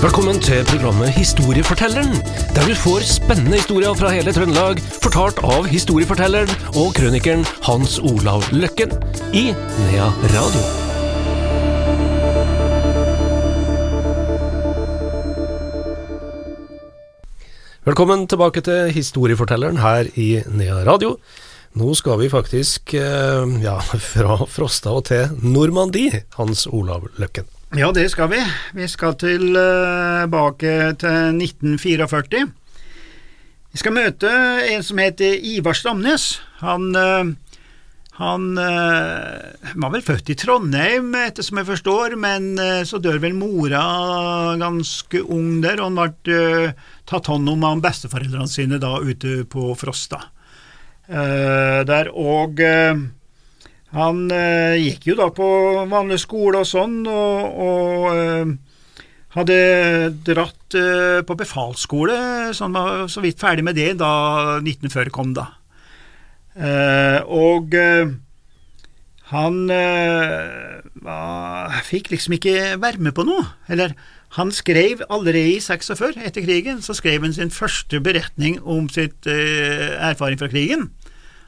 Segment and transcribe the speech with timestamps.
[0.00, 2.14] Velkommen til programmet Historiefortelleren,
[2.56, 6.48] der du får spennende historier fra hele Trøndelag, fortalt av historiefortelleren
[6.80, 8.94] og krønikeren Hans Olav Løkken
[9.36, 10.62] i Nea Radio.
[17.84, 21.18] Velkommen tilbake til Historiefortelleren her i Nea Radio.
[21.76, 23.76] Nå skal vi faktisk eh, ja,
[24.14, 27.59] fra Frosta og til Normandie, Hans Olav Løkken.
[27.70, 28.38] Ja, det skal vi.
[28.74, 32.40] Vi skal tilbake til 1944.
[33.70, 34.30] Vi skal møte
[34.72, 36.24] en som heter Ivar Stamnes.
[36.64, 37.30] Han, eh,
[38.18, 43.38] han eh, var vel født i Trondheim, etter som jeg forstår, men så dør vel
[43.38, 43.84] mora
[44.58, 46.74] ganske ung der, og han ble
[47.06, 50.24] tatt hånd om av besteforeldrene sine da ute på Frosta.
[51.06, 52.66] Der, og
[53.96, 55.46] han eh, gikk jo da på
[55.90, 58.56] vanlig skole og sånn, og, og
[59.34, 59.56] hadde
[60.26, 60.74] dratt
[61.26, 62.16] på befalsskole,
[62.54, 64.12] så han var så vidt ferdig med det da
[64.58, 65.46] 1940 kom, da.
[67.26, 67.74] og
[69.30, 69.58] han
[71.06, 73.94] var, fikk liksom ikke være med på noe, eller
[74.38, 79.30] han skrev allerede i 46, etter krigen, så skrev han sin første beretning om sitt
[79.30, 80.90] erfaring fra krigen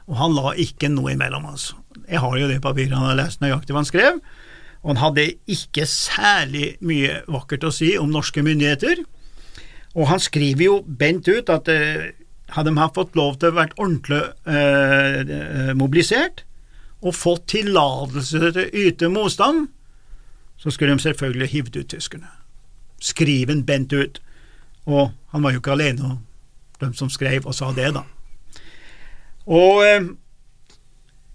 [0.09, 1.71] og han la ikke noe imellom oss.
[2.07, 4.19] Jeg har jo det papiret han har lest nøyaktig hva han skrev,
[4.83, 9.03] og han hadde ikke særlig mye vakkert å si om norske myndigheter.
[9.93, 12.11] Og han skriver jo bent ut at eh,
[12.53, 16.43] hadde de fått lov til å være ordentlig eh, mobilisert
[17.03, 19.67] og fått tillatelse til å yte motstand,
[20.57, 22.29] så skulle de selvfølgelig hivd ut tyskerne.
[23.03, 24.21] Skriven bent ut.
[24.87, 26.17] Og han var jo ikke alene,
[26.79, 28.03] de som skrev og sa det, da.
[29.47, 30.07] Og eh,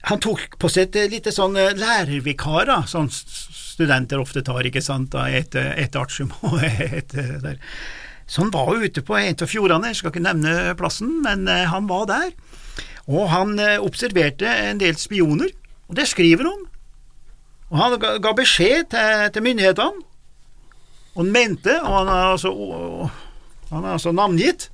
[0.08, 5.14] han tok på seg et lite sånn eh, lærervikarer, sånn studenter ofte tar, ikke sant,
[5.28, 7.58] et, etter et artium og et der.
[8.28, 11.68] Så han var ute på en av fjordene, jeg skal ikke nevne plassen, men eh,
[11.68, 12.32] han var der.
[13.08, 15.52] Og han eh, observerte en del spioner,
[15.88, 16.66] og det skriver han.
[17.68, 20.04] Og han ga, beskjed til, til myndighetene,
[21.14, 22.52] og han mente, og han er altså,
[23.72, 24.68] han er altså navngitt,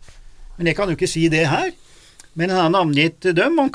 [0.59, 1.73] men jeg kan jo ikke si det her,
[2.39, 3.75] men han har navngitt dem, og han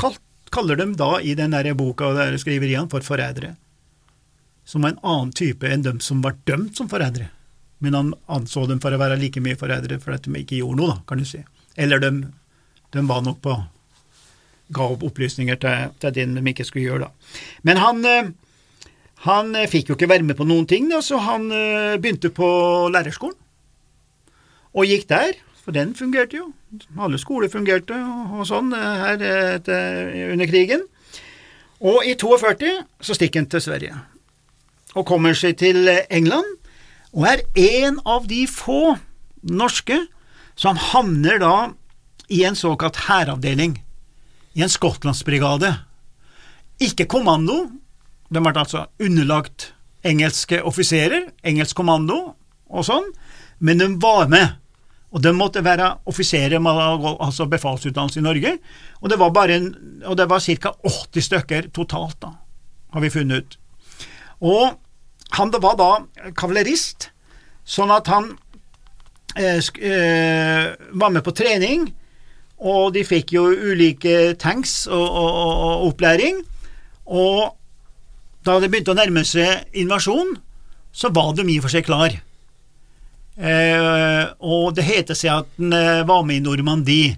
[0.53, 3.55] kaller dem da i den der boka og der skriveriene for forrædere.
[4.65, 7.29] Som var en annen type enn dem som var dømt som forrædere.
[7.79, 10.81] Men han anså dem for å være like mye forrædere for at de ikke gjorde
[10.81, 11.41] noe, da, kan du si.
[11.79, 12.11] Eller de,
[12.91, 13.55] de var nok på
[14.75, 17.39] ga opp opplysninger til, til den de ikke skulle gjøre, da.
[17.65, 18.31] Men han, eh,
[19.25, 22.49] han fikk jo ikke være med på noen ting, da, så han eh, begynte på
[22.93, 23.38] lærerskolen.
[24.77, 25.33] Og gikk der,
[25.63, 26.51] for den fungerte jo.
[26.99, 29.25] Alle skoler fungerte og, sånn eh, her
[29.57, 30.85] etter, under krigen.
[31.79, 32.71] Og i 42
[33.01, 33.99] så stikker han til Sverige
[34.97, 36.47] og kommer seg til England,
[37.13, 38.95] og er en av de få
[39.45, 39.99] norske
[40.59, 41.53] som havner da
[42.29, 43.77] i en såkalt hæravdeling,
[44.57, 45.71] i en skottlandsbrigade.
[46.81, 47.67] Ikke kommando,
[48.29, 49.71] de ble altså underlagt
[50.05, 52.19] engelske offiserer, engelsk kommando
[52.69, 53.07] og sånn,
[53.59, 54.57] men de var med
[55.09, 58.57] og de måtte være offiserer, altså befalsutdannelse i Norge,
[59.01, 59.71] og det var bare en,
[60.05, 60.73] og det var ca.
[60.85, 62.35] 80 stykker totalt, da,
[62.93, 63.57] har vi funnet ut.
[64.41, 64.77] Og
[65.37, 65.89] han var da
[66.37, 67.09] kavalerist,
[67.65, 68.31] sånn at han
[69.37, 71.89] eh, eh, var med på trening,
[72.59, 76.43] og de fikk jo ulike tanks og, og, og opplæring,
[77.09, 77.55] og
[78.45, 80.37] da det begynte å nærme seg invasjon,
[80.93, 82.13] så var de i og for seg klar.
[83.39, 87.13] Eh, og det heter seg at den eh, var med i Normandie,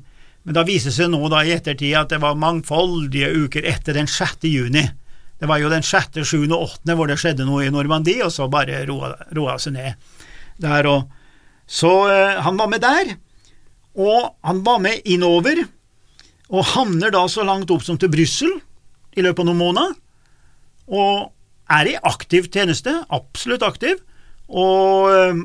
[0.45, 3.97] men da viser det seg nå da i ettertid at det var mangfoldige uker etter
[3.97, 4.45] den 6.
[4.49, 4.83] juni.
[5.41, 6.45] Det var jo den 6., 7.
[6.51, 6.93] og 8.
[6.97, 9.97] hvor det skjedde noe i Normandie, og så bare roa, seg ned
[10.61, 11.09] der og
[11.71, 13.13] Så eh, han var med der,
[13.95, 15.63] og han var med innover,
[16.51, 18.51] og havner da så langt opp som til Brussel
[19.15, 19.93] i løpet av noen måneder,
[20.91, 21.31] og
[21.71, 24.01] er i aktiv tjeneste, absolutt aktiv,
[24.51, 25.41] og eh,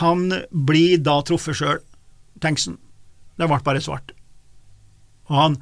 [0.00, 1.82] han blir da truffet sjøl,
[2.42, 2.78] Tenksen.
[3.38, 4.12] Det ble bare svart.
[5.30, 5.54] Og han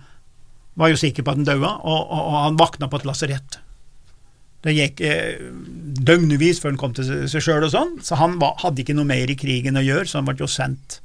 [0.79, 3.59] var jo sikker på at han daua, og, og, og, han vakna på et lasarett.
[4.63, 5.43] Det gikk eh,
[6.07, 9.09] døgnevis før han kom til seg sjøl og sånn, så han var, hadde ikke noe
[9.09, 11.01] mer i krigen å gjøre, så han ble jo sendt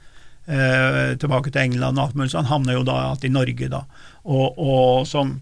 [0.46, 3.70] eh, tilbake til England og alt mulig, så han havna jo da igjen i Norge,
[3.74, 3.84] da,
[4.30, 5.36] og, og sånn.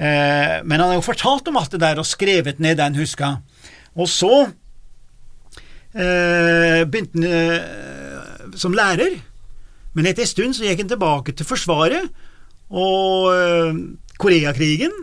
[0.00, 2.98] Eh, men han har jo fortalt om alt det der og skrevet ned det han
[2.98, 3.34] huska.
[3.98, 4.32] Og så
[5.92, 9.18] begynte han eh, som lærer,
[9.96, 12.10] men etter en stund så gikk han tilbake til Forsvaret
[12.70, 13.80] og eh,
[14.20, 14.94] Koreakrigen.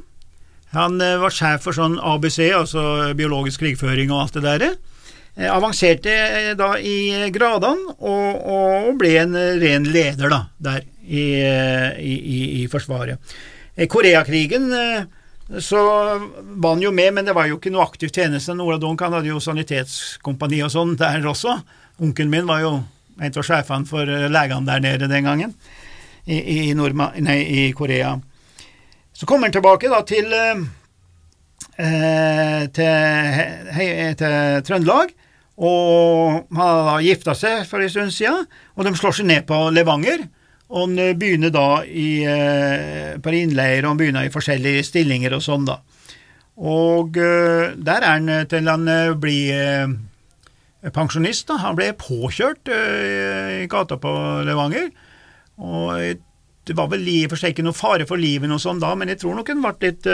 [0.75, 4.65] Han eh, var sjef for sånn ABC, altså biologisk krigføring og alt det der.
[5.35, 11.27] Eh, avanserte eh, da i gradene og, og, ble en ren leder da, der i,
[11.39, 13.37] i, i, i Forsvaret.
[13.91, 14.71] Koreakrigen
[15.47, 15.79] så
[16.59, 18.51] var han jo med, men det var jo ikke noe aktiv tjeneste.
[18.59, 21.53] Ola Duncan hadde jo sanitetskompani og sånn der også.
[22.03, 22.71] Onkelen min var jo
[23.17, 25.53] en av sjefene for legene der nede den gangen,
[26.27, 28.19] i, i, nei, i Korea.
[29.15, 30.59] Så kommer han tilbake da til, eh,
[32.75, 32.87] til,
[33.73, 35.07] hei, til Trøndelag,
[35.57, 38.45] og han har gifta seg for en stund siden,
[38.75, 40.27] og de slår seg ned på Levanger.
[40.67, 45.37] Og han eh, begynner da i, eh, på innleier, og han begynner i forskjellige stillinger
[45.37, 45.79] og sånn, da.
[46.57, 48.87] Og eh, der er han til han
[49.21, 49.93] blir
[50.93, 51.59] pensjonist, da.
[51.63, 54.13] Han ble påkjørt i gata på
[54.47, 54.89] Levanger.
[55.57, 56.23] Og
[56.67, 58.91] det var vel i og for seg ikke noe fare for livet og sånn da,
[58.99, 60.09] men jeg tror nok han ble litt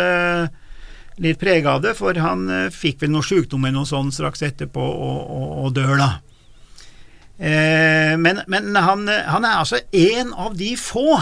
[1.21, 4.81] litt prega av det, for han fikk vel noe sykdom eller noe sånt straks etterpå
[4.81, 6.07] og, og, og dør, da.
[7.37, 11.17] Eh, men, men han, han, er altså en av de få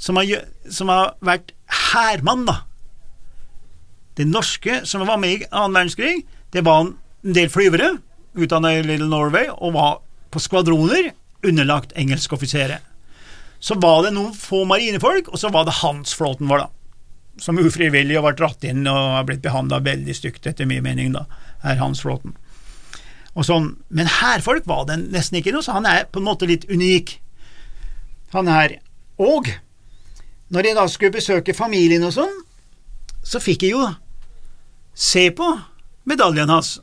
[0.00, 1.54] som har, som har vært
[1.92, 2.62] hærmann, da.
[4.18, 6.94] Det norske som var med i annen verdenskrig, det var en
[7.36, 7.94] del flyvere
[8.34, 10.00] utdanna i Little Norway og var
[10.30, 11.12] på skvadroner
[11.46, 12.82] underlagt engelske offiserer.
[13.60, 16.80] Så var det noen få marinefolk, og så var det Hansflåten vår, da
[17.40, 21.12] som ufrivillig har vært dratt inn og har blitt behandla veldig stygt, etter min mening,
[21.16, 21.26] da,
[21.62, 22.34] er Hans Flåten.
[22.34, 22.49] Og
[23.38, 26.66] sånn, Men hærfolk var det nesten ikke noe, så han er på en måte litt
[26.70, 27.20] unik,
[28.34, 28.78] han her.
[29.18, 29.48] Og
[30.50, 32.36] når jeg da skulle besøke familien og sånn,
[33.22, 33.86] så fikk jeg jo
[34.94, 35.46] se på
[36.10, 36.78] medaljen hans.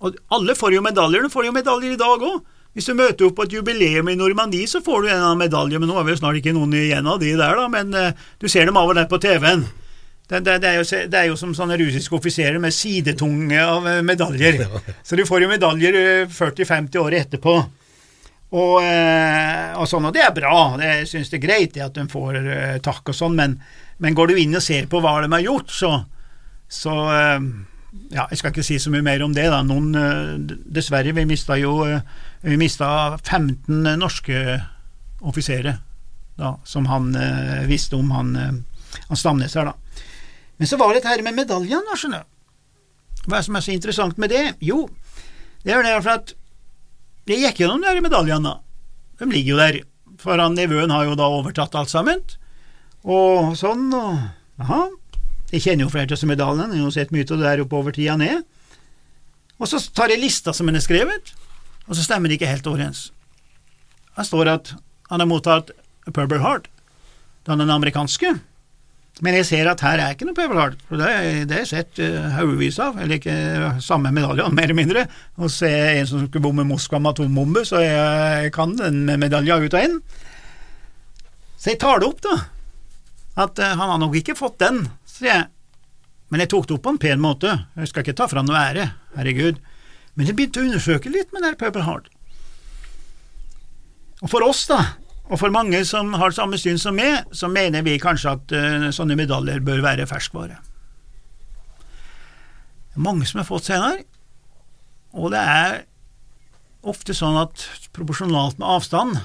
[0.00, 2.44] Og alle får jo medaljer, de får jo medaljer i dag òg.
[2.76, 5.80] Hvis du møter opp på et jubileum i Normandie, så får du en av medaljer,
[5.80, 8.26] men nå er vi jo snart ikke noen igjen av de der, da, men uh,
[8.40, 9.64] du ser dem av og til på TV-en.
[10.26, 13.86] Det, det, det, er jo, det, er jo, som sånne russiske offiserer med sidetunge av
[13.86, 14.64] uh, medaljer.
[15.06, 15.98] Så du får jo medaljer
[16.32, 17.54] 40-50 år etterpå.
[18.56, 22.06] Og, uh, og, sånn, og det er bra, jeg syns det er greit at de
[22.10, 22.40] får
[22.82, 23.56] takk og sånn, men,
[24.02, 25.92] men, går du inn og ser på hva de har gjort, så,
[26.70, 26.94] så
[28.12, 29.46] ja, Jeg skal ikke si så mye mer om det.
[29.50, 29.62] da.
[29.66, 31.78] Noen, dessverre, vi mista jo
[32.46, 34.60] vi mista 15 norske
[35.20, 35.78] offiserer
[36.36, 38.52] da, som han eh, visste om, han, eh,
[39.08, 40.02] han Stamnes her, da.
[40.56, 42.32] Men så var det dette her med medaljene, skjønner du.
[43.26, 44.44] Hva det som er så interessant med det?
[44.62, 44.86] Jo,
[45.66, 46.34] det er det for at
[47.26, 48.52] jeg gikk gjennom de medaljene.
[49.18, 49.80] De ligger jo der,
[50.22, 52.22] for han nevøen har jo da overtatt alt sammen.
[53.02, 54.20] Og sånn, og
[54.62, 54.84] jaha.
[55.52, 57.62] Jeg kjenner jo flere av disse medaljene, jeg har jo sett mye av det der
[57.62, 58.46] oppover tida ned.
[59.58, 61.32] Og så tar jeg lista som den er skrevet,
[61.86, 63.08] og så stemmer det ikke helt overens.
[64.16, 64.72] Det står at
[65.10, 65.70] han har mottatt
[66.06, 66.66] Purple Heart,
[67.46, 68.36] den amerikanske,
[69.24, 72.26] men jeg ser at her er ikke noe pøbelhardt, for det, har jeg sett uh,
[72.36, 73.36] haugevis av, eller ikke
[73.80, 75.06] samme medaljen, mer eller mindre,
[75.40, 77.96] og se en som skulle bomme Moskva med atombombe, så jeg,
[78.44, 79.96] jeg kan den medalja ut og inn.
[81.56, 82.36] Så jeg tar det opp, da,
[83.46, 85.46] at uh, han har nok ikke fått den, sier jeg,
[86.28, 88.60] men jeg tok det opp på en pen måte, jeg skal ikke ta fram noe
[88.68, 89.62] ære, herregud.
[90.16, 92.08] Men jeg begynte å undersøke litt med det Purple Heart.
[94.24, 94.80] Og for oss, da,
[95.26, 98.88] og for mange som har samme syn som meg, så mener vi kanskje at uh,
[98.94, 100.60] sånne medaljer bør være ferskvare.
[102.94, 104.04] Er mange som har fått senere,
[105.16, 105.80] og det er
[106.86, 109.16] ofte sånn at proporsjonalt med avstand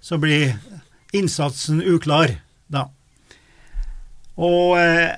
[0.00, 0.54] så blir
[1.12, 2.38] innsatsen uklar
[2.72, 2.86] da.
[4.40, 5.12] Og uh,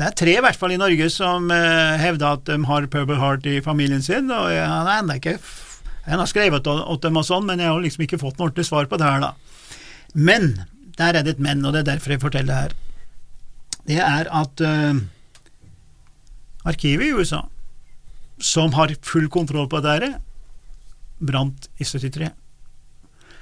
[0.00, 3.20] det er tre i hvert fall i Norge som uh, hevder at de har Purple
[3.20, 5.38] Heart i familien sin, og jeg er ennå ikke
[6.06, 8.66] jeg har skrevet til dem og sånn, men jeg har liksom ikke fått noe ordentlig
[8.68, 9.34] svar på det her, da.
[10.16, 10.52] Men
[10.98, 12.76] der er det et men, og det er derfor jeg forteller det her.
[13.90, 15.00] Det er at uh,
[16.68, 17.44] arkivet i USA,
[18.40, 20.14] som har full kontroll på dette,
[21.20, 22.30] brant i 73.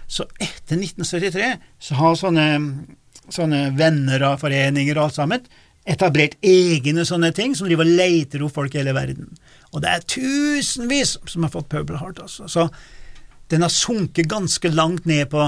[0.09, 1.49] Så etter 1973
[1.85, 2.47] så har sånne,
[3.31, 5.49] sånne venner av foreninger og alt sammen
[5.89, 9.31] etablert egne sånne ting som driver og leter opp folk i hele verden.
[9.73, 12.49] Og det er tusenvis som har fått Purple Heart, altså.
[12.49, 12.67] Så
[13.53, 15.45] den har sunket ganske langt ned på,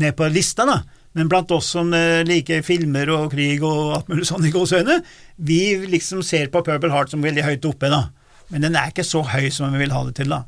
[0.00, 0.80] ned på lista, da.
[1.16, 5.00] Men blant oss som eh, liker filmer og krig og alt mulig sånn i gåseøyne,
[5.36, 8.06] vi liksom ser på Purple Heart som veldig høyt oppe, da.
[8.52, 10.44] Men den er ikke så høy som vi vil ha det til, da.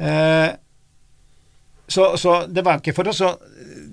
[0.00, 0.50] Uh,
[1.90, 3.12] så, så, det var ikke for å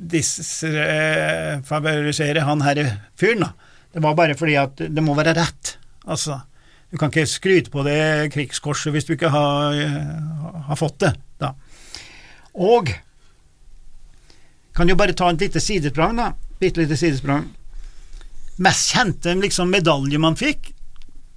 [0.07, 3.51] disfavorisere han herre fyren, da.
[3.93, 5.77] Det var bare fordi at det må være rett.
[6.05, 6.41] Altså,
[6.91, 9.73] du kan ikke skryte på det krigskorset hvis du ikke har,
[10.69, 11.49] har fått det, da.
[12.53, 12.93] Og
[14.77, 16.27] kan jo bare ta et lite sidesprang, da.
[16.61, 17.43] Bitte lite sidesprang.
[18.61, 20.61] Mest kjente liksom medalje man fikk,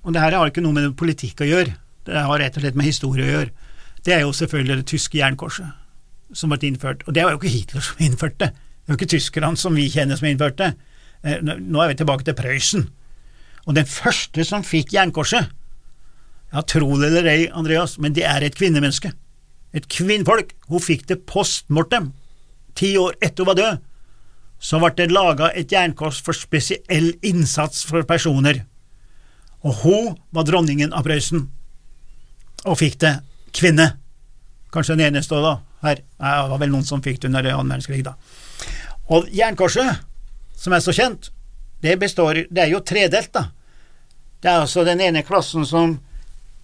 [0.05, 1.73] og det her har ikke noe med politikk å gjøre,
[2.05, 3.50] det har rett og slett med historie å gjøre,
[4.05, 5.69] det er jo selvfølgelig det tyske jernkorset
[6.37, 7.05] som ble innført.
[7.07, 8.55] Og det var jo ikke Hitler som innførte det,
[8.87, 10.73] var jo ikke tyskerne som vi kjenner som innførte.
[11.23, 12.89] Eh, nå er vi tilbake til Prøysen.
[13.69, 15.51] Og den første som fikk jernkorset,
[16.51, 19.13] ja, tro det eller ei, Andreas, men det er et kvinnemenneske.
[19.77, 20.57] Et kvinnfolk.
[20.67, 22.11] Hun fikk det postmortem.
[22.75, 23.87] Ti år etter hun var død,
[24.61, 28.65] så ble det laga et jernkors for spesiell innsats for personer.
[29.63, 31.47] Og hun var dronningen av Prøysen,
[32.67, 33.15] og fikk det
[33.57, 33.93] kvinne.
[34.75, 36.03] Kanskje den eneste da, her.
[36.03, 38.17] Det var vel noen som fikk det under annen verdenskrig, da.
[39.11, 40.05] Og jernkorset,
[40.61, 41.31] som er så kjent,
[41.81, 43.49] det består Det er jo tredelt, da.
[44.41, 45.99] Det er altså den ene klassen som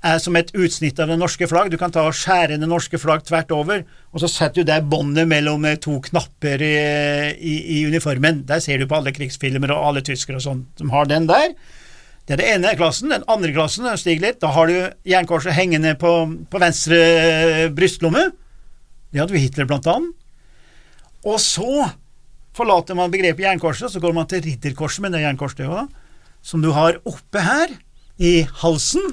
[0.07, 1.71] er som et utsnitt av det norske flagg.
[1.73, 3.83] Du kan ta og skjære det norske flagg tvert over,
[4.13, 6.77] og så setter du der båndet mellom eh, to knapper i,
[7.37, 8.45] i, i, uniformen.
[8.49, 11.55] Der ser du på alle krigsfilmer og alle tyskere og sånn som har den der.
[12.27, 13.13] Det er den ene klassen.
[13.15, 16.13] Den andre klassen, stig litt, da har du jernkorset hengende på,
[16.51, 18.29] på venstre eh, brystlomme.
[19.17, 20.13] Det hadde vi Hitler, blant annet.
[21.27, 21.89] Og så
[22.57, 25.87] forlater man begrepet jernkorset, så går man til ridderkorset med det jernkorset også,
[26.45, 27.73] som du har oppe her,
[28.17, 29.11] i halsen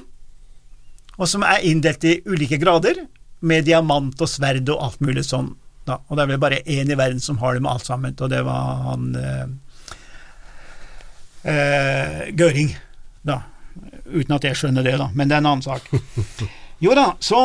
[1.18, 3.04] og som er inndelt i ulike grader,
[3.44, 5.50] med diamant og sverd og alt mulig sånn.
[5.84, 5.98] Da.
[6.08, 8.30] Og det er vel bare én i verden som har det med alt sammen, og
[8.32, 9.44] det var han eh,
[11.52, 12.72] eh, Gøring,
[13.22, 13.42] da.
[14.08, 15.90] Uten at jeg skjønner det, da, men det er en annen sak.
[16.84, 17.38] Jo da, så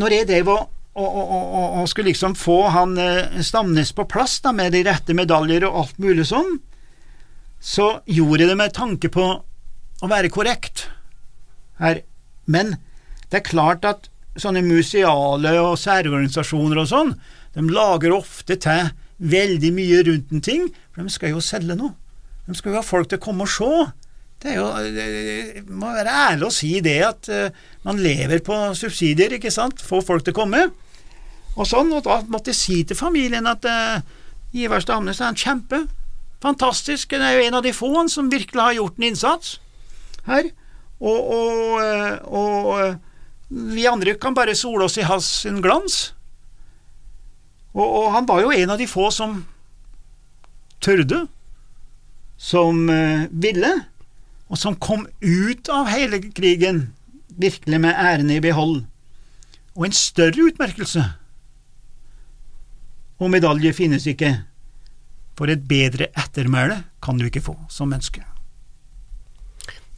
[0.00, 4.38] når jeg drev og, og, og, og skulle liksom få han eh, Stamnes på plass
[4.44, 6.58] da, med de rette medaljer og alt mulig sånn,
[7.58, 10.88] så gjorde jeg det med tanke på å være korrekt.
[11.80, 12.04] Her
[12.44, 12.76] men
[13.30, 14.10] det er klart at
[14.40, 17.12] sånne museale og særorganisasjoner og sånn,
[17.54, 18.90] de lager ofte til
[19.24, 21.94] veldig mye rundt en ting, for de skal jo selge noe.
[22.44, 23.70] De skal jo ha folk til å komme og se.
[24.42, 24.66] Det er jo,
[25.72, 30.02] må være ærlig å si det, at uh, man lever på subsidier, ikke sant, få
[30.04, 30.66] folk til å komme.
[31.54, 34.02] Og sånn, og da måtte jeg si til familien at uh,
[34.54, 35.84] Ivar Stamnes er en kjempe,
[36.42, 39.54] fantastisk, han er jo en av de få som virkelig har gjort en innsats
[40.26, 40.50] her.
[41.00, 42.98] Og, og, eh, og, eh,
[43.74, 45.28] vi andre kan bare sole oss i hans
[45.64, 46.14] glans.
[47.74, 49.40] Og, og, han var jo en av de få som
[50.84, 51.24] tørde,
[52.36, 52.86] som
[53.32, 53.72] ville,
[54.52, 56.86] og som kom ut av hele krigen
[57.40, 58.84] virkelig med ærene i behold.
[59.74, 61.08] Og en større utmerkelse
[63.20, 64.32] og medalje finnes ikke,
[65.38, 68.22] for et bedre ettermæle kan du ikke få som menneske.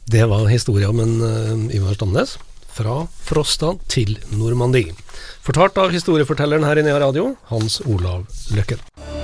[0.07, 2.37] Det var historia om en uh, Ivar Stamnes.
[2.77, 4.93] Fra Frosta til Normandie.
[5.41, 9.16] Fortalt av historiefortelleren her i Nea Radio, Hans Olav Løkken.